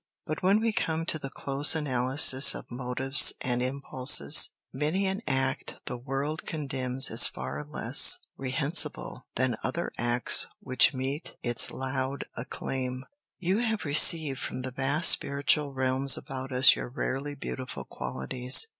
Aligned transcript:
But 0.25 0.41
when 0.41 0.59
we 0.61 0.73
come 0.73 1.05
to 1.05 1.19
the 1.19 1.29
close 1.29 1.75
analysis 1.75 2.55
of 2.55 2.71
motives 2.71 3.33
and 3.39 3.61
impulses, 3.61 4.49
many 4.73 5.05
an 5.05 5.21
act 5.27 5.75
the 5.85 5.95
world 5.95 6.43
condemns 6.47 7.11
is 7.11 7.27
far 7.27 7.63
less 7.63 8.17
reprehensible 8.35 9.27
than 9.35 9.57
other 9.63 9.91
acts 9.99 10.47
which 10.59 10.91
meet 10.95 11.35
its 11.43 11.69
loud 11.69 12.25
acclaim. 12.35 13.05
You 13.37 13.59
have 13.59 13.85
received 13.85 14.39
from 14.39 14.63
the 14.63 14.71
vast 14.71 15.11
spiritual 15.11 15.71
realms 15.71 16.17
about 16.17 16.51
us 16.51 16.75
your 16.75 16.89
rarely 16.89 17.35
beautiful 17.35 17.85
qualities. 17.85 18.65